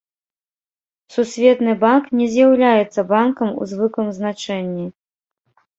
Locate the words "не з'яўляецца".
2.23-3.01